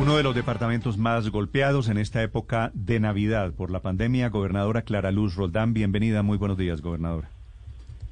Uno 0.00 0.16
de 0.16 0.22
los 0.22 0.32
departamentos 0.32 0.96
más 0.96 1.28
golpeados 1.28 1.88
en 1.88 1.98
esta 1.98 2.22
época 2.22 2.70
de 2.72 3.00
Navidad 3.00 3.50
por 3.50 3.72
la 3.72 3.80
pandemia, 3.80 4.28
gobernadora 4.28 4.82
Clara 4.82 5.10
Luz 5.10 5.34
Roldán, 5.34 5.74
bienvenida, 5.74 6.22
muy 6.22 6.38
buenos 6.38 6.56
días, 6.56 6.82
gobernadora. 6.82 7.28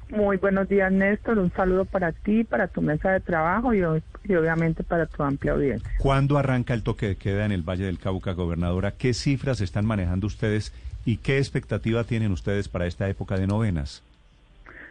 Muy 0.09 0.35
buenos 0.35 0.67
días, 0.67 0.91
Néstor. 0.91 1.39
Un 1.39 1.49
saludo 1.53 1.85
para 1.85 2.11
ti, 2.11 2.43
para 2.43 2.67
tu 2.67 2.81
mesa 2.81 3.11
de 3.11 3.21
trabajo 3.21 3.73
y, 3.73 3.83
obviamente 3.83 4.83
para 4.83 5.05
tu 5.05 5.23
amplia 5.23 5.53
audiencia. 5.53 5.89
¿Cuándo 5.97 6.37
arranca 6.37 6.73
el 6.73 6.83
toque 6.83 7.07
de 7.07 7.15
queda 7.15 7.45
en 7.45 7.53
el 7.53 7.63
Valle 7.63 7.85
del 7.85 7.99
Cauca, 7.99 8.33
gobernadora? 8.33 8.91
¿Qué 8.91 9.13
cifras 9.13 9.61
están 9.61 9.85
manejando 9.85 10.27
ustedes 10.27 10.73
y 11.05 11.17
qué 11.17 11.37
expectativa 11.37 12.03
tienen 12.03 12.33
ustedes 12.33 12.67
para 12.67 12.85
esta 12.85 13.07
época 13.07 13.37
de 13.37 13.47
novenas? 13.47 14.03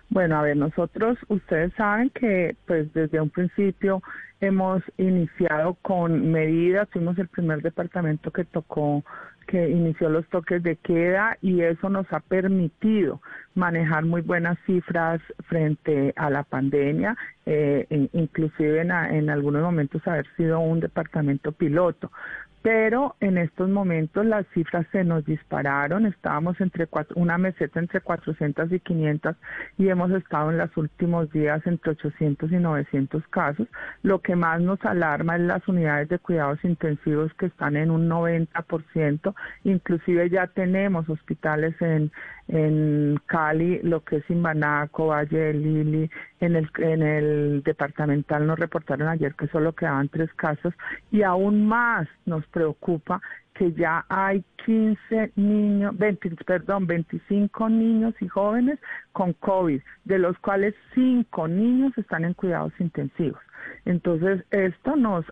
Bueno, 0.08 0.38
a 0.38 0.42
ver, 0.42 0.56
nosotros, 0.56 1.18
ustedes 1.28 1.72
saben 1.74 2.10
que 2.10 2.56
pues 2.66 2.92
desde 2.94 3.20
un 3.20 3.30
principio 3.30 4.02
hemos 4.40 4.82
iniciado 4.98 5.74
con 5.82 6.30
medidas, 6.30 6.88
fuimos 6.90 7.18
el 7.18 7.28
primer 7.28 7.62
departamento 7.62 8.30
que 8.30 8.44
tocó 8.44 9.02
que 9.46 9.70
inició 9.70 10.08
los 10.08 10.26
toques 10.28 10.62
de 10.62 10.76
queda 10.76 11.38
y 11.40 11.60
eso 11.60 11.88
nos 11.88 12.12
ha 12.12 12.20
permitido 12.20 13.20
manejar 13.54 14.04
muy 14.04 14.20
buenas 14.20 14.58
cifras 14.66 15.20
frente 15.48 16.12
a 16.16 16.30
la 16.30 16.42
pandemia, 16.42 17.16
eh, 17.46 18.08
inclusive 18.12 18.80
en, 18.80 18.90
en 18.90 19.30
algunos 19.30 19.62
momentos 19.62 20.06
haber 20.06 20.26
sido 20.36 20.58
un 20.58 20.80
departamento 20.80 21.52
piloto 21.52 22.10
pero 22.66 23.14
en 23.20 23.38
estos 23.38 23.68
momentos 23.68 24.26
las 24.26 24.44
cifras 24.48 24.88
se 24.90 25.04
nos 25.04 25.24
dispararon, 25.24 26.04
estábamos 26.04 26.60
entre 26.60 26.88
una 27.14 27.38
meseta 27.38 27.78
entre 27.78 28.00
400 28.00 28.72
y 28.72 28.80
500 28.80 29.36
y 29.78 29.88
hemos 29.88 30.10
estado 30.10 30.50
en 30.50 30.58
los 30.58 30.76
últimos 30.76 31.30
días 31.30 31.64
entre 31.64 31.92
800 31.92 32.50
y 32.50 32.56
900 32.56 33.22
casos. 33.28 33.68
Lo 34.02 34.20
que 34.20 34.34
más 34.34 34.60
nos 34.60 34.84
alarma 34.84 35.36
es 35.36 35.42
las 35.42 35.68
unidades 35.68 36.08
de 36.08 36.18
cuidados 36.18 36.58
intensivos 36.64 37.32
que 37.34 37.46
están 37.46 37.76
en 37.76 37.88
un 37.88 38.08
90%, 38.08 39.32
inclusive 39.62 40.28
ya 40.28 40.48
tenemos 40.48 41.08
hospitales 41.08 41.80
en, 41.80 42.10
en 42.48 43.20
Cali, 43.26 43.80
lo 43.82 44.04
que 44.04 44.16
es 44.16 44.30
Imbanaco, 44.30 45.08
Valle 45.08 45.38
de 45.38 45.54
Lili, 45.54 46.10
en 46.40 46.56
el, 46.56 46.70
en 46.78 47.02
el 47.02 47.62
departamental 47.64 48.46
nos 48.46 48.58
reportaron 48.58 49.08
ayer 49.08 49.34
que 49.34 49.48
solo 49.48 49.72
quedaban 49.72 50.08
tres 50.08 50.32
casos 50.34 50.74
y 51.10 51.22
aún 51.22 51.66
más 51.66 52.08
nos 52.24 52.46
preocupa 52.46 53.20
que 53.54 53.72
ya 53.72 54.04
hay 54.08 54.44
15 54.64 55.32
niños, 55.36 55.96
20, 55.96 56.30
perdón, 56.44 56.86
25 56.86 57.68
niños 57.70 58.14
y 58.20 58.28
jóvenes 58.28 58.78
con 59.12 59.32
COVID, 59.32 59.80
de 60.04 60.18
los 60.18 60.38
cuales 60.38 60.74
5 60.94 61.48
niños 61.48 61.96
están 61.96 62.24
en 62.24 62.34
cuidados 62.34 62.72
intensivos. 62.78 63.40
Entonces, 63.84 64.44
esto 64.50 64.96
nos 64.96 65.24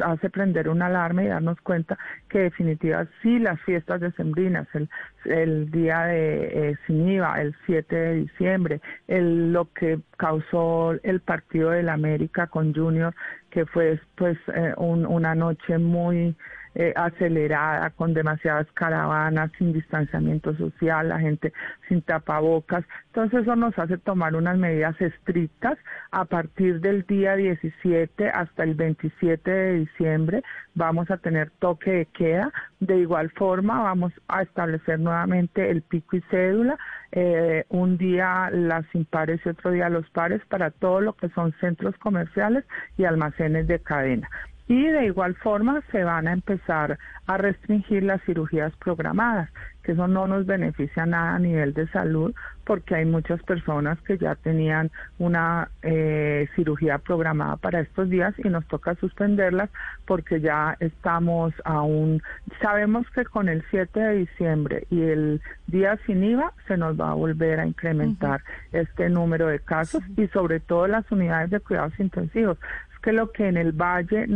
hace 0.00 0.30
prender 0.30 0.68
una 0.68 0.86
alarma 0.86 1.22
y 1.24 1.28
darnos 1.28 1.60
cuenta 1.60 1.98
que 2.28 2.40
definitivamente 2.40 3.12
sí 3.22 3.38
las 3.38 3.60
fiestas 3.62 4.00
decembrinas, 4.00 4.66
el, 4.74 4.88
el 5.24 5.70
día 5.70 6.06
de 6.06 6.70
eh, 6.70 6.78
el 6.88 7.54
7 7.66 7.94
de 7.94 8.14
diciembre, 8.14 8.80
el, 9.08 9.52
lo 9.52 9.72
que 9.72 10.00
causó 10.16 10.92
el 11.02 11.20
partido 11.20 11.70
del 11.70 11.88
América 11.88 12.46
con 12.46 12.74
Junior, 12.74 13.14
que 13.50 13.66
fue 13.66 14.00
pues 14.16 14.38
eh, 14.54 14.74
una 14.76 15.34
noche 15.34 15.78
muy 15.78 16.34
eh, 16.74 16.92
acelerada, 16.96 17.90
con 17.90 18.14
demasiadas 18.14 18.66
caravanas, 18.72 19.50
sin 19.58 19.72
distanciamiento 19.72 20.54
social, 20.56 21.08
la 21.08 21.20
gente 21.20 21.52
sin 21.88 22.02
tapabocas. 22.02 22.84
Entonces 23.08 23.42
eso 23.42 23.56
nos 23.56 23.78
hace 23.78 23.98
tomar 23.98 24.34
unas 24.34 24.56
medidas 24.56 24.98
estrictas 25.00 25.78
a 26.10 26.24
partir 26.24 26.80
del 26.80 27.02
día 27.06 27.36
17 27.36 28.28
hasta 28.28 28.64
el 28.64 28.74
27 28.74 29.50
de 29.50 29.72
diciembre. 29.80 30.42
Vamos 30.74 31.10
a 31.10 31.18
tener 31.18 31.50
toque 31.58 31.90
de 31.90 32.06
queda. 32.06 32.52
De 32.80 32.98
igual 32.98 33.30
forma 33.32 33.82
vamos 33.82 34.12
a 34.28 34.42
establecer 34.42 34.98
nuevamente 34.98 35.70
el 35.70 35.82
pico 35.82 36.16
y 36.16 36.22
cédula. 36.30 36.78
Eh, 37.14 37.66
un 37.68 37.98
día 37.98 38.48
las 38.50 38.86
impares 38.94 39.40
y 39.44 39.50
otro 39.50 39.70
día 39.70 39.90
los 39.90 40.08
pares 40.10 40.40
para 40.48 40.70
todo 40.70 41.02
lo 41.02 41.12
que 41.12 41.28
son 41.30 41.52
centros 41.60 41.94
comerciales 41.98 42.64
y 42.96 43.04
almacenes 43.04 43.66
de 43.66 43.80
cadena. 43.80 44.30
Y 44.68 44.86
de 44.86 45.06
igual 45.06 45.34
forma 45.36 45.82
se 45.90 46.04
van 46.04 46.28
a 46.28 46.32
empezar 46.32 46.98
a 47.26 47.36
restringir 47.36 48.02
las 48.04 48.22
cirugías 48.22 48.72
programadas, 48.76 49.50
que 49.82 49.92
eso 49.92 50.06
no 50.06 50.26
nos 50.26 50.46
beneficia 50.46 51.04
nada 51.04 51.34
a 51.34 51.38
nivel 51.38 51.74
de 51.74 51.88
salud, 51.88 52.32
porque 52.64 52.94
hay 52.94 53.04
muchas 53.04 53.42
personas 53.42 54.00
que 54.02 54.18
ya 54.18 54.36
tenían 54.36 54.90
una 55.18 55.68
eh, 55.82 56.48
cirugía 56.54 56.98
programada 56.98 57.56
para 57.56 57.80
estos 57.80 58.08
días 58.08 58.34
y 58.38 58.48
nos 58.48 58.66
toca 58.68 58.94
suspenderlas 58.96 59.70
porque 60.06 60.40
ya 60.40 60.76
estamos 60.78 61.52
aún, 61.64 62.22
sabemos 62.60 63.08
que 63.10 63.24
con 63.24 63.48
el 63.48 63.64
7 63.70 63.98
de 63.98 64.14
diciembre 64.14 64.86
y 64.90 65.02
el 65.02 65.40
día 65.66 65.98
sin 66.06 66.22
IVA 66.22 66.52
se 66.68 66.76
nos 66.76 66.98
va 66.98 67.10
a 67.10 67.14
volver 67.14 67.58
a 67.60 67.66
incrementar 67.66 68.42
este 68.72 69.08
número 69.08 69.48
de 69.48 69.58
casos 69.58 70.02
y 70.16 70.28
sobre 70.28 70.60
todo 70.60 70.86
las 70.86 71.10
unidades 71.10 71.50
de 71.50 71.60
cuidados 71.60 71.98
intensivos 71.98 72.58
que 73.02 73.12
lo 73.12 73.32
que 73.32 73.48
en 73.48 73.56
el 73.56 73.72
Valle 73.72 74.26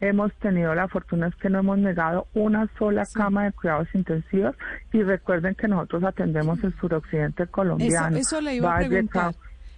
hemos 0.00 0.32
tenido 0.34 0.74
la 0.74 0.86
fortuna 0.88 1.28
es 1.28 1.34
que 1.36 1.48
no 1.48 1.60
hemos 1.60 1.78
negado 1.78 2.26
una 2.34 2.68
sola 2.78 3.06
cama 3.12 3.44
de 3.44 3.52
cuidados 3.52 3.88
intensivos 3.94 4.54
y 4.92 5.02
recuerden 5.02 5.54
que 5.54 5.66
nosotros 5.66 6.04
atendemos 6.04 6.62
el 6.62 6.74
suroccidente 6.78 7.46
colombiano. 7.46 8.16
Eso, 8.16 8.40
le 8.40 8.54
iba 8.56 8.76
a 8.76 8.78
preguntar. 8.78 9.34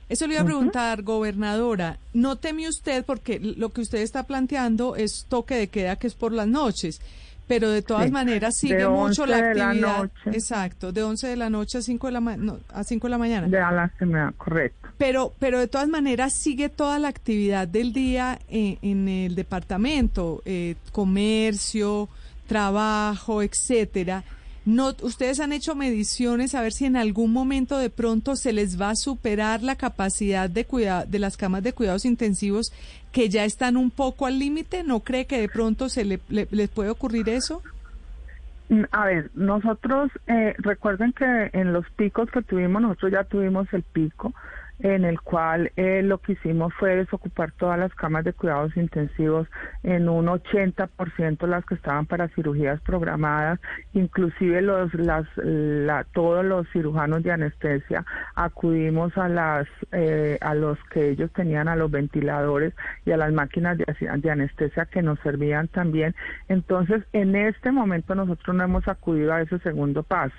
Eso 0.09 0.27
le 0.27 0.34
iba 0.34 0.43
a 0.43 0.47
preguntar, 0.47 1.03
gobernadora. 1.03 1.97
No 2.12 2.37
teme 2.37 2.69
usted, 2.69 3.05
porque 3.06 3.41
lo 3.41 3.71
que 3.71 3.81
usted 3.81 3.99
está 3.99 4.25
planteando 4.25 4.97
es 4.97 5.27
toque 5.28 5.55
de 5.55 5.69
queda 5.69 5.97
que 5.97 6.09
es 6.09 6.15
por 6.15 6.33
las 6.33 6.49
noches 6.49 7.01
pero 7.47 7.71
de 7.71 7.83
todas 7.83 8.11
maneras 8.11 8.56
sigue 8.56 8.89
mucho 8.89 9.27
la 9.27 9.39
actividad. 9.39 10.11
Exacto, 10.27 10.93
de 10.93 11.03
11 11.03 11.28
de 11.28 11.37
la 11.37 11.51
noche 11.51 11.78
a 11.78 11.83
5 11.83 12.06
de 12.06 12.12
la, 12.12 12.59
a 12.72 12.84
5 12.84 13.06
de 13.06 13.11
la 13.11 13.19
mañana. 13.19 13.49
De 13.49 13.61
a 13.61 13.71
la 13.71 13.89
semana, 13.99 14.33
correcto. 14.37 14.84
Pero, 14.99 15.32
pero 15.38 15.59
de 15.59 15.69
todas 15.69 15.88
maneras 15.88 16.32
sigue 16.34 16.69
toda 16.69 16.99
la 16.99 17.09
actividad 17.09 17.66
del 17.66 17.93
día 17.93 18.38
en, 18.49 18.78
en 18.82 19.09
el 19.09 19.34
departamento, 19.34 20.41
eh, 20.44 20.77
comercio, 20.93 22.09
trabajo, 22.47 23.43
etcétera. 23.43 24.25
No, 24.66 24.94
ustedes 25.03 25.41
han 25.41 25.53
hecho 25.53 25.75
mediciones 25.75 26.54
a 26.54 26.62
ver 26.62 26.72
si 26.72 26.87
en 26.87 26.97
algún 26.97 27.33
momento 27.33 27.77
de 27.77 27.91
pronto 27.91 28.34
se 28.34 28.54
les 28.54 28.81
va 28.81 28.91
a 28.91 28.97
superar 28.97 29.62
la 29.62 29.77
capacidad 29.77 30.49
de 30.49 30.65
cuidado 30.65 31.04
de 31.06 31.19
las 31.19 31.37
camas 31.37 31.62
de 31.62 31.75
cuidados 31.75 32.06
intensivos 32.06 32.72
que 33.12 33.28
ya 33.28 33.44
están 33.44 33.77
un 33.77 33.91
poco 33.91 34.25
al 34.25 34.38
límite. 34.38 34.83
¿No 34.83 35.00
cree 35.00 35.27
que 35.27 35.38
de 35.38 35.49
pronto 35.49 35.91
se 35.91 36.06
le, 36.06 36.21
les 36.28 36.71
puede 36.71 36.88
ocurrir 36.88 37.28
eso? 37.28 37.62
Mm, 38.71 38.84
a 38.91 39.04
ver, 39.04 39.31
nosotros 39.34 40.10
eh, 40.28 40.54
recuerden 40.59 41.12
que 41.12 41.50
en 41.53 41.75
los 41.75 41.84
picos 41.91 42.31
que 42.31 42.41
tuvimos, 42.41 42.81
nosotros 42.81 43.12
ya 43.12 43.25
tuvimos 43.25 43.71
el 43.75 43.83
pico 43.83 44.33
en 44.81 45.05
el 45.05 45.21
cual 45.21 45.71
eh, 45.77 46.03
lo 46.03 46.19
que 46.19 46.33
hicimos 46.33 46.75
fue 46.75 46.97
desocupar 46.97 47.53
todas 47.53 47.79
las 47.79 47.95
camas 47.95 48.25
de 48.25 48.33
cuidados 48.33 48.77
intensivos 48.77 49.49
en 49.83 50.09
un 50.09 50.27
80% 50.27 51.47
las 51.47 51.65
que 51.65 51.75
estaban 51.75 52.07
para 52.07 52.29
cirugías 52.29 52.81
programadas, 52.81 53.61
inclusive 53.93 54.63
los 54.63 54.93
las 54.95 55.27
la, 55.37 56.05
todos 56.13 56.45
los 56.45 56.69
cirujanos 56.71 57.23
de 57.23 57.33
anestesia 57.33 58.05
acudimos 58.34 59.17
a 59.17 59.29
las 59.29 59.69
eh, 59.93 60.39
a 60.41 60.55
los 60.55 60.79
que 60.91 61.11
ellos 61.11 61.33
tenían 61.33 61.69
a 61.69 61.77
los 61.77 61.91
ventiladores 61.91 62.75
y 63.05 63.13
a 63.13 63.17
las 63.17 63.33
máquinas 63.33 63.79
de, 63.79 64.31
anestesia 64.31 64.87
que 64.87 65.03
nos 65.03 65.19
servían 65.21 65.69
también. 65.69 66.15
Entonces, 66.49 67.03
en 67.13 67.37
este 67.37 67.71
momento 67.71 68.15
nosotros 68.15 68.57
no 68.57 68.65
hemos 68.65 68.89
acudido 68.89 69.33
a 69.33 69.43
ese 69.43 69.59
segundo 69.61 70.03
paso 70.03 70.34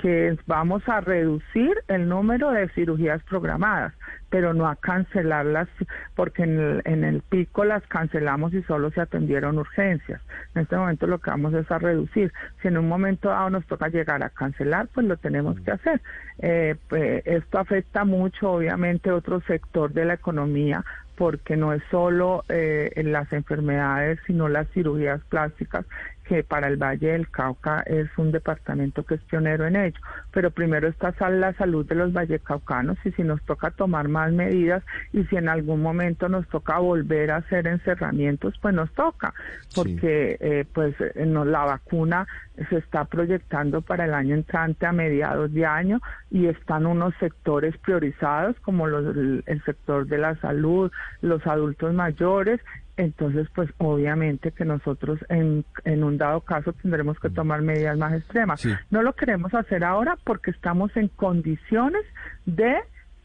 que 0.00 0.36
vamos 0.46 0.82
a 0.88 1.00
reducir 1.00 1.76
el 1.88 2.08
número 2.08 2.50
de 2.52 2.68
cirugías 2.70 3.22
programadas, 3.24 3.92
pero 4.30 4.54
no 4.54 4.66
a 4.66 4.76
cancelarlas, 4.76 5.68
porque 6.14 6.44
en 6.44 6.58
el, 6.58 6.82
en 6.86 7.04
el 7.04 7.20
pico 7.20 7.64
las 7.64 7.86
cancelamos 7.86 8.54
y 8.54 8.62
solo 8.62 8.90
se 8.92 9.02
atendieron 9.02 9.58
urgencias. 9.58 10.22
En 10.54 10.62
este 10.62 10.76
momento 10.76 11.06
lo 11.06 11.18
que 11.18 11.30
vamos 11.30 11.52
es 11.52 11.70
a 11.70 11.78
reducir. 11.78 12.32
Si 12.62 12.68
en 12.68 12.78
un 12.78 12.88
momento 12.88 13.28
dado 13.28 13.50
nos 13.50 13.66
toca 13.66 13.88
llegar 13.88 14.22
a 14.22 14.30
cancelar, 14.30 14.88
pues 14.94 15.06
lo 15.06 15.18
tenemos 15.18 15.60
que 15.60 15.72
hacer. 15.72 16.00
Eh, 16.38 16.76
pues, 16.88 17.22
esto 17.26 17.58
afecta 17.58 18.04
mucho, 18.04 18.52
obviamente, 18.52 19.10
otro 19.10 19.42
sector 19.42 19.92
de 19.92 20.06
la 20.06 20.14
economía, 20.14 20.82
porque 21.20 21.54
no 21.54 21.74
es 21.74 21.82
solo 21.90 22.44
eh, 22.48 22.90
las 23.04 23.30
enfermedades, 23.34 24.18
sino 24.26 24.48
las 24.48 24.66
cirugías 24.70 25.20
plásticas 25.28 25.84
que 26.30 26.44
para 26.44 26.68
el 26.68 26.76
Valle 26.76 27.10
del 27.10 27.28
Cauca 27.28 27.80
es 27.80 28.06
un 28.16 28.30
departamento 28.30 29.02
que 29.02 29.16
es 29.16 29.20
pionero 29.22 29.66
en 29.66 29.74
ello. 29.74 30.00
Pero 30.30 30.52
primero 30.52 30.86
está 30.86 31.12
la 31.28 31.52
salud 31.54 31.84
de 31.86 31.96
los 31.96 32.12
vallecaucanos 32.12 32.96
y 33.04 33.10
si 33.10 33.24
nos 33.24 33.42
toca 33.42 33.72
tomar 33.72 34.06
más 34.06 34.32
medidas 34.32 34.84
y 35.12 35.24
si 35.24 35.34
en 35.34 35.48
algún 35.48 35.82
momento 35.82 36.28
nos 36.28 36.46
toca 36.48 36.78
volver 36.78 37.32
a 37.32 37.38
hacer 37.38 37.66
encerramientos, 37.66 38.54
pues 38.62 38.72
nos 38.72 38.92
toca, 38.92 39.34
porque 39.74 40.36
eh, 40.38 40.64
pues 40.72 40.94
eh, 41.00 41.26
la 41.26 41.64
vacuna 41.64 42.28
se 42.68 42.76
está 42.76 43.06
proyectando 43.06 43.82
para 43.82 44.04
el 44.04 44.14
año 44.14 44.36
entrante 44.36 44.86
a 44.86 44.92
mediados 44.92 45.52
de 45.52 45.66
año 45.66 46.00
y 46.30 46.46
están 46.46 46.86
unos 46.86 47.12
sectores 47.18 47.76
priorizados 47.78 48.54
como 48.60 48.86
los, 48.86 49.16
el 49.46 49.62
sector 49.64 50.06
de 50.06 50.18
la 50.18 50.36
salud, 50.36 50.92
los 51.20 51.46
adultos 51.46 51.94
mayores 51.94 52.60
entonces 53.00 53.48
pues 53.54 53.70
obviamente 53.78 54.52
que 54.52 54.64
nosotros 54.64 55.18
en, 55.28 55.64
en 55.84 56.04
un 56.04 56.18
dado 56.18 56.42
caso 56.42 56.72
tendremos 56.74 57.18
que 57.18 57.30
tomar 57.30 57.62
medidas 57.62 57.96
más 57.96 58.12
extremas. 58.12 58.66
No 58.90 59.02
lo 59.02 59.14
queremos 59.14 59.54
hacer 59.54 59.84
ahora 59.84 60.18
porque 60.24 60.50
estamos 60.50 60.94
en 60.96 61.08
condiciones 61.08 62.04
de 62.44 62.76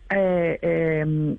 eh, 0.10 0.60
em, 0.62 1.36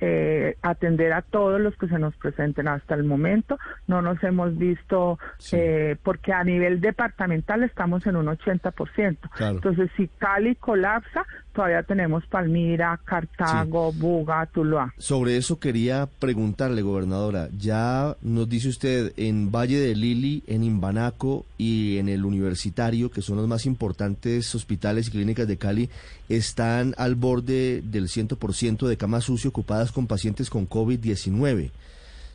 eh, 0.00 0.56
atender 0.62 1.12
a 1.12 1.22
todos 1.22 1.60
los 1.60 1.74
que 1.76 1.88
se 1.88 1.98
nos 1.98 2.14
presenten 2.16 2.68
hasta 2.68 2.94
el 2.94 3.04
momento. 3.04 3.58
No 3.86 4.02
nos 4.02 4.22
hemos 4.22 4.56
visto, 4.56 5.18
eh, 5.52 5.96
porque 6.02 6.32
a 6.32 6.44
nivel 6.44 6.80
departamental 6.80 7.62
estamos 7.62 8.06
en 8.06 8.16
un 8.16 8.26
80%. 8.26 9.16
Entonces, 9.40 9.90
si 9.96 10.08
Cali 10.08 10.56
colapsa, 10.56 11.24
todavía 11.54 11.82
tenemos 11.82 12.26
Palmira, 12.26 12.98
Cartago, 13.04 13.92
Buga, 13.92 14.44
Tuluá. 14.46 14.92
Sobre 14.98 15.36
eso 15.36 15.58
quería 15.58 16.08
preguntarle, 16.18 16.82
gobernadora. 16.82 17.48
Ya 17.58 18.16
nos 18.20 18.48
dice 18.48 18.68
usted 18.68 19.12
en 19.16 19.50
Valle 19.50 19.78
de 19.78 19.94
Lili, 19.94 20.42
en 20.46 20.64
Imbanaco 20.64 21.46
y 21.56 21.98
en 21.98 22.08
el 22.08 22.24
Universitario, 22.24 23.10
que 23.10 23.22
son 23.22 23.36
los 23.36 23.48
más 23.48 23.64
importantes 23.66 24.54
hospitales 24.54 25.08
y 25.08 25.12
clínicas 25.12 25.48
de 25.48 25.56
Cali, 25.56 25.88
están 26.28 26.94
al 26.98 27.14
borde 27.14 27.82
del 27.82 28.08
100% 28.08 28.86
de 28.86 28.96
camas 28.96 29.28
UCI 29.28 29.48
ocupadas 29.48 29.92
con 29.92 30.06
pacientes 30.06 30.50
con 30.50 30.68
COVID-19. 30.68 31.70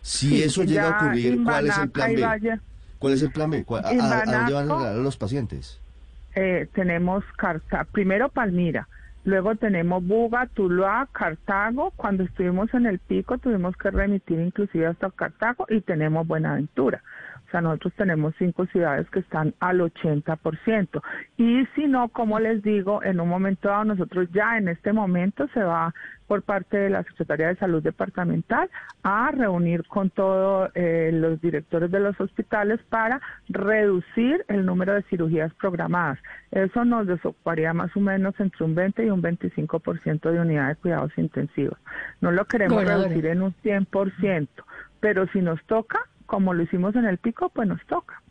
Si 0.02 0.42
eso 0.42 0.64
llega 0.64 0.90
a 0.90 0.98
ocurrir, 0.98 1.44
¿cuál 1.44 1.68
es 1.68 1.78
el 1.78 1.90
plan 1.90 2.16
B? 2.16 2.60
¿Cuál 2.98 3.14
es 3.14 3.22
el 3.22 3.32
plan 3.32 3.50
B? 3.50 3.66
¿A, 3.84 4.26
dónde 4.26 4.54
van 4.54 4.72
a 4.72 4.94
los 4.94 5.18
pacientes? 5.18 5.80
Eh, 6.36 6.68
tenemos 6.74 7.24
Carta, 7.38 7.86
primero 7.92 8.30
Palmira, 8.30 8.88
luego 9.24 9.56
tenemos 9.56 10.06
Buga, 10.06 10.48
Tuluá, 10.48 11.08
Cartago. 11.12 11.92
Cuando 11.96 12.24
estuvimos 12.24 12.74
en 12.74 12.86
el 12.86 13.00
pico 13.00 13.38
tuvimos 13.38 13.76
que 13.78 13.92
remitir 13.92 14.40
inclusive 14.40 14.88
hasta 14.88 15.12
Cartago 15.12 15.66
y 15.70 15.82
tenemos 15.82 16.28
Buenaventura. 16.28 17.04
O 17.50 17.52
sea, 17.52 17.62
nosotros 17.62 17.94
tenemos 17.96 18.36
cinco 18.38 18.68
ciudades 18.68 19.10
que 19.10 19.20
están 19.20 19.56
al 19.60 19.80
80%. 19.80 21.02
Y 21.38 21.66
si 21.74 21.88
no, 21.88 22.10
como 22.10 22.40
les 22.40 22.62
digo, 22.62 23.04
en 23.04 23.20
un 23.20 23.28
momento 23.28 23.70
dado, 23.70 23.86
nosotros 23.86 24.30
ya 24.32 24.60
en 24.60 24.68
este 24.68 24.94
momento 24.94 25.48
se 25.56 25.64
va 25.64 25.92
por 26.28 26.44
parte 26.44 26.78
de 26.78 26.92
la 26.92 27.04
Secretaría 27.06 27.48
de 27.48 27.56
Salud 27.56 27.82
Departamental 27.82 28.70
a 29.02 29.32
reunir 29.32 29.84
con 29.88 30.12
todos 30.12 30.70
eh, 30.76 31.10
los 31.12 31.42
directores 31.42 31.90
de 31.90 32.00
los 32.00 32.22
hospitales 32.22 32.80
para 32.88 33.20
reducir 33.48 34.46
el 34.48 34.64
número 34.64 34.94
de 34.94 35.02
cirugías 35.10 35.52
programadas. 35.56 36.20
Eso 36.52 36.86
nos 36.86 37.08
desocuparía 37.08 37.74
más 37.74 37.96
o 37.98 38.00
menos 38.00 38.40
entre 38.40 38.64
un 38.64 38.76
20 38.76 39.08
y 39.08 39.10
un 39.10 39.24
25% 39.24 40.32
de 40.32 40.40
unidades 40.40 40.78
de 40.78 40.82
cuidados 40.84 41.18
intensivos. 41.18 41.80
No 42.22 42.32
lo 42.32 42.46
queremos 42.46 42.86
reducir 42.86 43.26
en 43.26 43.42
un 43.42 43.56
100%, 43.64 44.48
pero 45.00 45.26
si 45.30 45.42
nos 45.42 45.64
toca, 45.64 46.00
como 46.30 46.54
lo 46.54 46.62
hicimos 46.62 46.96
en 46.96 47.06
el 47.06 47.18
pico, 47.18 47.50
pues 47.50 47.68
nos 47.68 47.84
toca. 47.88 48.22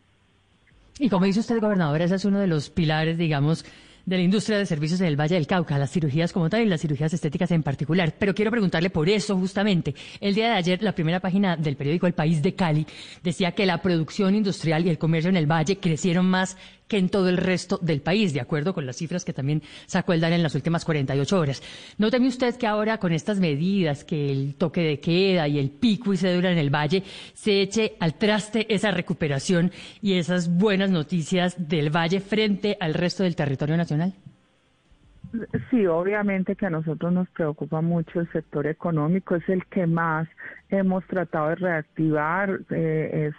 Y 1.01 1.09
como 1.09 1.27
dice 1.27 1.41
usted, 1.41 1.61
gobernadora, 1.61 2.05
ese 2.05 2.15
es 2.15 2.25
uno 2.25 2.39
de 2.39 2.47
los 2.47 2.71
pilares, 2.71 3.19
digamos, 3.19 3.65
de 4.07 4.17
la 4.17 4.23
industria 4.23 4.57
de 4.57 4.67
servicios 4.67 5.01
del 5.01 5.21
Valle 5.21 5.35
del 5.35 5.49
Cauca, 5.49 5.77
las 5.79 5.91
cirugías 5.91 6.33
como 6.33 6.49
tal 6.49 6.63
y 6.63 6.67
las 6.67 6.81
cirugías 6.81 7.13
estéticas 7.13 7.51
en 7.51 7.63
particular. 7.63 8.15
Pero 8.17 8.35
quiero 8.35 8.53
preguntarle 8.53 8.89
por 8.89 9.09
eso 9.09 9.37
justamente. 9.37 9.95
El 10.21 10.35
día 10.35 10.51
de 10.51 10.55
ayer, 10.55 10.83
la 10.83 10.93
primera 10.93 11.19
página 11.19 11.57
del 11.57 11.77
periódico 11.77 12.07
El 12.07 12.15
País 12.15 12.41
de 12.41 12.55
Cali 12.55 12.87
decía 13.23 13.53
que 13.53 13.67
la 13.67 13.83
producción 13.83 14.35
industrial 14.35 14.87
y 14.87 14.91
el 14.91 14.99
comercio 14.99 15.29
en 15.29 15.37
el 15.37 15.51
Valle 15.51 15.79
crecieron 15.79 16.31
más 16.31 16.57
que 16.89 16.99
en 16.99 17.09
todo 17.09 17.29
el 17.29 17.37
resto 17.37 17.79
del 17.81 18.01
país, 18.01 18.33
de 18.33 18.41
acuerdo 18.41 18.75
con 18.75 18.87
las 18.87 18.97
cifras 18.97 19.25
que 19.25 19.33
también 19.33 19.63
sacó 19.87 20.13
el 20.13 20.21
DAN 20.21 20.33
en 20.33 20.43
las 20.43 20.55
últimas 20.55 20.85
48 20.85 21.39
horas. 21.39 21.63
¿No 21.99 22.11
teme 22.11 22.29
usted 22.29 22.57
que 22.57 22.67
ahora 22.67 22.99
con 22.99 23.13
estas 23.13 23.39
medidas, 23.39 24.05
que 24.05 24.33
el 24.33 24.55
toque 24.57 24.81
de 24.81 25.01
queda 25.01 25.47
y 25.47 25.59
el 25.59 25.71
pico 25.71 26.13
y 26.13 26.17
cédula 26.17 26.51
en 26.51 26.59
el 26.59 26.75
Valle, 26.75 27.03
se 27.35 27.61
eche 27.61 27.95
al 28.01 28.15
traste 28.15 28.73
esa 28.75 28.91
recuperación 28.91 29.71
y 30.03 30.15
esas 30.15 30.49
buenas 30.49 30.91
noticias 30.91 31.69
del 31.69 31.95
Valle 31.95 32.21
frente 32.21 32.77
al 32.81 32.95
resto 32.95 33.23
del 33.23 33.37
territorio 33.37 33.77
nacional? 33.77 34.15
Sí, 35.71 35.87
obviamente 35.87 36.57
que 36.57 36.67
a 36.67 36.71
nosotros 36.71 37.13
nos 37.13 37.29
preocupa 37.31 37.83
mucho 37.83 38.21
el 38.21 38.33
sector 38.33 38.67
económico, 38.67 39.37
es 39.37 39.47
el 39.49 39.67
que 39.67 39.87
más 39.87 40.27
hemos 40.71 41.05
tratado 41.07 41.51
de 41.51 41.55
reactivar, 41.57 42.61
eh, 42.71 43.31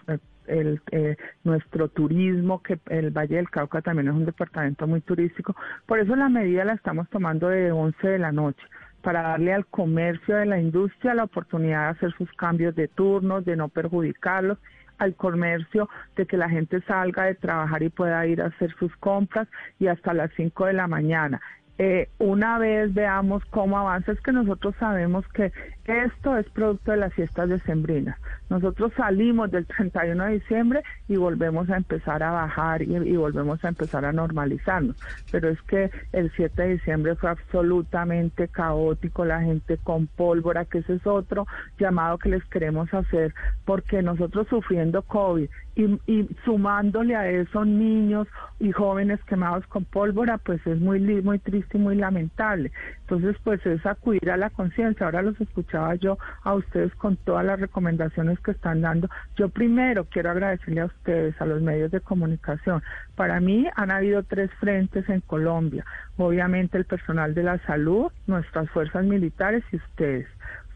el, 0.49 0.81
eh, 0.91 1.15
nuestro 1.43 1.87
turismo, 1.87 2.61
que 2.61 2.79
el 2.89 3.11
Valle 3.11 3.37
del 3.37 3.49
Cauca 3.49 3.81
también 3.81 4.07
es 4.07 4.13
un 4.13 4.25
departamento 4.25 4.87
muy 4.87 5.01
turístico. 5.01 5.55
Por 5.85 5.99
eso 5.99 6.15
la 6.15 6.29
medida 6.29 6.65
la 6.65 6.73
estamos 6.73 7.09
tomando 7.09 7.49
de 7.49 7.71
11 7.71 8.07
de 8.07 8.19
la 8.19 8.31
noche 8.31 8.63
para 9.01 9.21
darle 9.21 9.53
al 9.53 9.65
comercio 9.65 10.35
de 10.35 10.45
la 10.45 10.59
industria 10.59 11.13
la 11.13 11.23
oportunidad 11.23 11.83
de 11.83 11.89
hacer 11.97 12.13
sus 12.17 12.31
cambios 12.33 12.75
de 12.75 12.87
turnos, 12.87 13.45
de 13.45 13.55
no 13.55 13.69
perjudicarlos 13.69 14.57
al 14.97 15.15
comercio 15.15 15.89
de 16.15 16.25
que 16.25 16.37
la 16.37 16.49
gente 16.49 16.81
salga 16.81 17.23
de 17.23 17.35
trabajar 17.35 17.81
y 17.81 17.89
pueda 17.89 18.25
ir 18.27 18.41
a 18.41 18.47
hacer 18.47 18.75
sus 18.77 18.95
compras 18.97 19.47
y 19.79 19.87
hasta 19.87 20.13
las 20.13 20.29
5 20.35 20.65
de 20.65 20.73
la 20.73 20.87
mañana. 20.87 21.41
Eh, 21.81 22.09
una 22.19 22.59
vez 22.59 22.93
veamos 22.93 23.41
cómo 23.51 23.79
avanza, 23.79 24.11
es 24.11 24.19
que 24.19 24.33
nosotros 24.33 24.75
sabemos 24.79 25.25
que 25.29 25.53
esto 25.85 26.37
es 26.37 26.47
producto 26.49 26.91
de 26.91 26.97
las 26.97 27.13
fiestas 27.13 27.47
decembrinas. 27.47 28.17
Nosotros 28.49 28.91
salimos 28.97 29.49
del 29.49 29.65
31 29.65 30.25
de 30.25 30.33
diciembre 30.33 30.83
y 31.07 31.15
volvemos 31.15 31.69
a 31.69 31.77
empezar 31.77 32.21
a 32.21 32.31
bajar 32.31 32.81
y, 32.81 33.15
volvemos 33.15 33.63
a 33.63 33.69
empezar 33.69 34.03
a 34.05 34.11
normalizarnos. 34.11 34.97
Pero 35.31 35.49
es 35.49 35.61
que 35.63 35.89
el 36.11 36.31
7 36.35 36.61
de 36.61 36.69
diciembre 36.73 37.15
fue 37.15 37.29
absolutamente 37.29 38.49
caótico, 38.49 39.23
la 39.23 39.41
gente 39.41 39.77
con 39.77 40.07
pólvora, 40.07 40.65
que 40.65 40.79
ese 40.79 40.95
es 40.95 41.07
otro 41.07 41.47
llamado 41.79 42.17
que 42.17 42.29
les 42.29 42.43
queremos 42.45 42.93
hacer, 42.93 43.33
porque 43.65 44.01
nosotros 44.01 44.47
sufriendo 44.49 45.01
COVID 45.03 45.49
y, 45.75 46.27
sumándole 46.43 47.15
a 47.15 47.29
eso 47.29 47.63
niños 47.63 48.27
y 48.59 48.71
jóvenes 48.71 49.23
quemados 49.25 49.65
con 49.67 49.85
pólvora, 49.85 50.37
pues 50.37 50.65
es 50.67 50.79
muy, 50.79 50.99
muy 50.99 51.39
triste 51.39 51.68
y 51.77 51.79
muy 51.79 51.95
lamentable. 51.95 52.71
Entonces, 53.01 53.35
pues 53.43 53.65
es 53.65 53.85
acudir 53.85 54.29
a 54.31 54.37
la 54.37 54.49
conciencia. 54.49 55.05
Ahora 55.05 55.21
los 55.21 55.39
escuchaba 55.41 55.95
yo 55.95 56.17
a 56.43 56.53
ustedes 56.53 56.93
con 56.95 57.17
todas 57.17 57.45
las 57.45 57.59
recomendaciones 57.59 58.39
que 58.39 58.51
están 58.51 58.81
dando. 58.81 59.09
Yo 59.35 59.49
primero 59.49 60.05
quiero 60.05 60.31
agradecerle 60.31 60.81
a 60.81 60.85
ustedes, 60.85 61.39
a 61.41 61.45
los 61.45 61.61
medios 61.61 61.91
de 61.91 62.01
comunicación. 62.01 62.83
Para 63.15 63.39
mí 63.39 63.67
han 63.75 63.91
habido 63.91 64.23
tres 64.23 64.51
frentes 64.59 65.07
en 65.09 65.21
Colombia. 65.21 65.85
Obviamente 66.17 66.77
el 66.77 66.85
personal 66.85 67.33
de 67.33 67.43
la 67.43 67.57
salud, 67.65 68.11
nuestras 68.27 68.69
fuerzas 68.69 69.05
militares 69.05 69.63
y 69.71 69.77
ustedes 69.77 70.27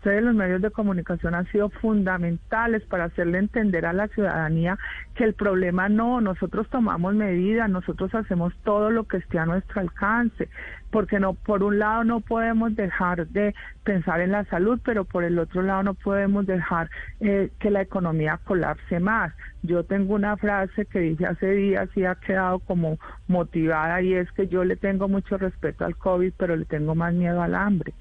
ustedes 0.03 0.21
los 0.21 0.35
medios 0.35 0.61
de 0.61 0.69
comunicación 0.69 1.33
han 1.33 1.49
sido 1.49 1.69
fundamentales 1.69 2.83
para 2.83 3.05
hacerle 3.05 3.37
entender 3.37 3.85
a 3.85 3.93
la 3.93 4.09
ciudadanía 4.09 4.77
que 5.15 5.23
el 5.23 5.33
problema 5.33 5.87
no, 5.87 6.19
nosotros 6.19 6.67
tomamos 6.69 7.15
medidas, 7.15 7.69
nosotros 7.69 8.13
hacemos 8.13 8.53
todo 8.65 8.89
lo 8.91 9.05
que 9.05 9.17
esté 9.17 9.39
a 9.39 9.45
nuestro 9.45 9.79
alcance, 9.79 10.49
porque 10.91 11.21
no 11.21 11.35
por 11.35 11.63
un 11.63 11.79
lado 11.79 12.03
no 12.03 12.19
podemos 12.19 12.75
dejar 12.75 13.27
de 13.27 13.55
pensar 13.85 14.19
en 14.19 14.33
la 14.33 14.43
salud, 14.45 14.77
pero 14.83 15.05
por 15.05 15.23
el 15.23 15.39
otro 15.39 15.61
lado 15.61 15.83
no 15.83 15.93
podemos 15.93 16.45
dejar 16.45 16.89
eh, 17.21 17.51
que 17.59 17.71
la 17.71 17.81
economía 17.81 18.41
colapse 18.43 18.99
más. 18.99 19.31
Yo 19.61 19.85
tengo 19.85 20.15
una 20.15 20.35
frase 20.35 20.85
que 20.85 20.99
dije 20.99 21.25
hace 21.25 21.49
días 21.51 21.87
y 21.95 22.03
ha 22.03 22.15
quedado 22.15 22.59
como 22.59 22.97
motivada 23.29 24.01
y 24.01 24.15
es 24.15 24.29
que 24.33 24.49
yo 24.49 24.65
le 24.65 24.75
tengo 24.75 25.07
mucho 25.07 25.37
respeto 25.37 25.85
al 25.85 25.95
COVID, 25.95 26.33
pero 26.37 26.57
le 26.57 26.65
tengo 26.65 26.93
más 26.93 27.13
miedo 27.13 27.41
al 27.41 27.55
hambre 27.55 27.93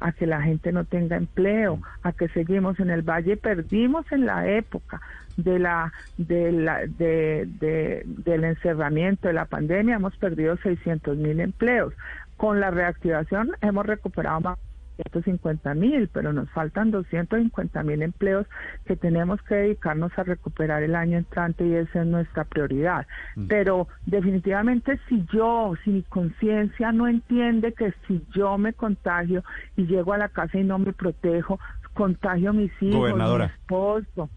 a 0.00 0.12
que 0.12 0.26
la 0.26 0.42
gente 0.42 0.72
no 0.72 0.84
tenga 0.84 1.16
empleo, 1.16 1.80
a 2.02 2.12
que 2.12 2.28
seguimos 2.28 2.80
en 2.80 2.90
el 2.90 3.02
valle, 3.02 3.36
perdimos 3.36 4.10
en 4.10 4.26
la 4.26 4.48
época 4.48 5.00
de 5.36 5.58
la, 5.58 5.92
de 6.16 6.52
la 6.52 6.80
de, 6.86 7.46
de, 7.60 8.02
del 8.06 8.44
encerramiento 8.44 9.28
de 9.28 9.34
la 9.34 9.44
pandemia, 9.44 9.96
hemos 9.96 10.16
perdido 10.16 10.56
600 10.56 11.16
mil 11.16 11.40
empleos. 11.40 11.94
Con 12.36 12.60
la 12.60 12.70
reactivación 12.70 13.52
hemos 13.60 13.86
recuperado 13.86 14.40
más 14.40 14.58
150 15.02 15.74
mil, 15.74 16.08
pero 16.08 16.32
nos 16.32 16.50
faltan 16.50 16.90
250 16.90 17.82
mil 17.82 18.02
empleos 18.02 18.46
que 18.84 18.96
tenemos 18.96 19.40
que 19.42 19.54
dedicarnos 19.54 20.12
a 20.16 20.22
recuperar 20.22 20.82
el 20.82 20.94
año 20.94 21.18
entrante 21.18 21.66
y 21.66 21.74
esa 21.74 22.02
es 22.02 22.06
nuestra 22.06 22.44
prioridad. 22.44 23.06
Mm. 23.36 23.46
Pero 23.46 23.88
definitivamente 24.06 24.98
si 25.08 25.24
yo, 25.32 25.74
si 25.84 25.90
mi 25.90 26.02
conciencia 26.02 26.92
no 26.92 27.08
entiende 27.08 27.72
que 27.72 27.92
si 28.06 28.24
yo 28.34 28.58
me 28.58 28.72
contagio 28.72 29.44
y 29.76 29.86
llego 29.86 30.12
a 30.12 30.18
la 30.18 30.28
casa 30.28 30.58
y 30.58 30.64
no 30.64 30.78
me 30.78 30.92
protejo, 30.92 31.58
contagio 31.94 32.50
a 32.50 32.52
mis 32.52 32.72
hijos, 32.80 33.12
a 33.12 33.36
mi 33.38 33.44
esposo. 33.44 34.30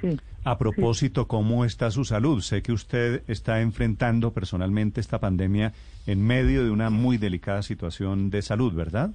Sí. 0.00 0.18
A 0.44 0.56
propósito, 0.56 1.26
¿cómo 1.26 1.64
está 1.64 1.90
su 1.90 2.04
salud? 2.04 2.40
Sé 2.40 2.62
que 2.62 2.72
usted 2.72 3.22
está 3.26 3.60
enfrentando 3.60 4.32
personalmente 4.32 5.00
esta 5.00 5.18
pandemia 5.18 5.72
en 6.06 6.24
medio 6.24 6.64
de 6.64 6.70
una 6.70 6.90
muy 6.90 7.18
delicada 7.18 7.62
situación 7.62 8.30
de 8.30 8.40
salud, 8.42 8.72
¿verdad? 8.72 9.10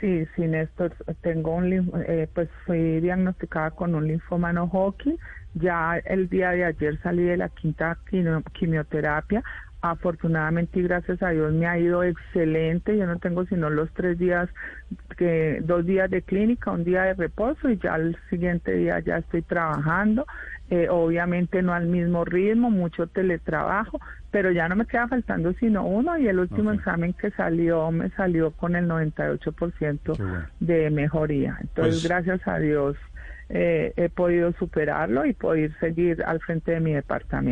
Sí, 0.00 0.26
sí, 0.36 0.42
Néstor, 0.42 0.94
tengo 1.22 1.54
un, 1.54 1.72
eh, 2.06 2.28
pues 2.34 2.50
fui 2.66 3.00
diagnosticada 3.00 3.70
con 3.70 3.94
un 3.94 4.06
linfoma 4.06 4.52
no 4.52 4.64
Hodgkin. 4.64 5.18
Ya 5.54 5.96
el 6.04 6.28
día 6.28 6.50
de 6.50 6.66
ayer 6.66 7.00
salí 7.02 7.22
de 7.24 7.38
la 7.38 7.48
quinta 7.48 7.98
quimioterapia. 8.52 9.42
Afortunadamente 9.90 10.78
y 10.78 10.82
gracias 10.82 11.22
a 11.22 11.30
Dios 11.30 11.52
me 11.52 11.66
ha 11.66 11.78
ido 11.78 12.02
excelente. 12.02 12.96
Yo 12.96 13.06
no 13.06 13.18
tengo 13.18 13.44
sino 13.46 13.70
los 13.70 13.92
tres 13.92 14.18
días, 14.18 14.48
que 15.16 15.60
dos 15.62 15.84
días 15.86 16.10
de 16.10 16.22
clínica, 16.22 16.70
un 16.70 16.84
día 16.84 17.02
de 17.02 17.14
reposo 17.14 17.68
y 17.68 17.78
ya 17.78 17.94
al 17.94 18.16
siguiente 18.30 18.72
día 18.72 19.00
ya 19.00 19.18
estoy 19.18 19.42
trabajando. 19.42 20.26
Eh, 20.68 20.88
obviamente 20.90 21.62
no 21.62 21.72
al 21.72 21.86
mismo 21.86 22.24
ritmo, 22.24 22.70
mucho 22.70 23.06
teletrabajo, 23.06 24.00
pero 24.32 24.50
ya 24.50 24.68
no 24.68 24.74
me 24.74 24.86
queda 24.86 25.06
faltando 25.06 25.52
sino 25.54 25.86
uno 25.86 26.18
y 26.18 26.26
el 26.26 26.40
último 26.40 26.72
examen 26.72 27.12
que 27.12 27.30
salió 27.30 27.92
me 27.92 28.10
salió 28.10 28.50
con 28.50 28.74
el 28.74 28.88
98% 28.88 30.46
de 30.58 30.90
mejoría. 30.90 31.56
Entonces, 31.60 32.02
pues 32.02 32.08
gracias 32.08 32.48
a 32.48 32.58
Dios 32.58 32.96
eh, 33.48 33.92
he 33.96 34.08
podido 34.08 34.52
superarlo 34.54 35.24
y 35.24 35.32
poder 35.32 35.72
seguir 35.78 36.22
al 36.24 36.40
frente 36.40 36.72
de 36.72 36.80
mi 36.80 36.94
departamento. 36.94 37.46